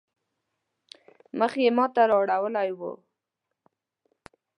مخ 1.39 1.53
يې 1.63 1.69
ما 1.77 1.85
ته 1.93 2.01
رااړولی 2.11 2.69
وو. 2.79 2.91